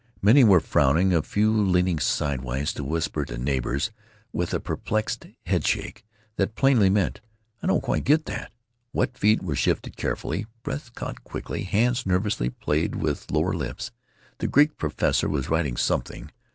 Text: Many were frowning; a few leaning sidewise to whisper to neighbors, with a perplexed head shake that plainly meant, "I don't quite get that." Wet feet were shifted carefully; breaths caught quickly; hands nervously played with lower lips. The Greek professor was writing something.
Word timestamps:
Many 0.19 0.43
were 0.43 0.59
frowning; 0.59 1.13
a 1.13 1.21
few 1.21 1.51
leaning 1.55 1.99
sidewise 1.99 2.73
to 2.73 2.83
whisper 2.83 3.23
to 3.23 3.37
neighbors, 3.37 3.91
with 4.33 4.51
a 4.51 4.59
perplexed 4.59 5.27
head 5.45 5.63
shake 5.67 6.03
that 6.37 6.55
plainly 6.55 6.89
meant, 6.89 7.21
"I 7.61 7.67
don't 7.67 7.83
quite 7.83 8.03
get 8.03 8.25
that." 8.25 8.51
Wet 8.93 9.15
feet 9.15 9.43
were 9.43 9.53
shifted 9.55 9.97
carefully; 9.97 10.47
breaths 10.63 10.89
caught 10.89 11.23
quickly; 11.23 11.65
hands 11.65 12.07
nervously 12.07 12.49
played 12.49 12.95
with 12.95 13.29
lower 13.29 13.53
lips. 13.53 13.91
The 14.39 14.47
Greek 14.47 14.75
professor 14.79 15.29
was 15.29 15.49
writing 15.49 15.77
something. 15.77 16.31